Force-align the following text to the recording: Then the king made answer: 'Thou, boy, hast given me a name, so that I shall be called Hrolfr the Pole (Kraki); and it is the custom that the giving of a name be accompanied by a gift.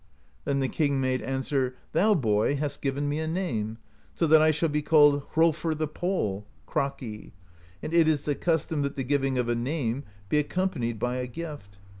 Then 0.45 0.61
the 0.61 0.67
king 0.67 0.99
made 0.99 1.21
answer: 1.21 1.75
'Thou, 1.91 2.15
boy, 2.15 2.55
hast 2.55 2.81
given 2.81 3.07
me 3.07 3.19
a 3.19 3.27
name, 3.27 3.77
so 4.15 4.25
that 4.25 4.41
I 4.41 4.49
shall 4.49 4.67
be 4.69 4.81
called 4.81 5.21
Hrolfr 5.35 5.77
the 5.77 5.87
Pole 5.87 6.47
(Kraki); 6.67 7.33
and 7.83 7.93
it 7.93 8.07
is 8.07 8.25
the 8.25 8.33
custom 8.33 8.81
that 8.81 8.95
the 8.95 9.03
giving 9.03 9.37
of 9.37 9.47
a 9.47 9.53
name 9.53 10.03
be 10.27 10.39
accompanied 10.39 10.97
by 10.97 11.17
a 11.17 11.27
gift. 11.27 11.77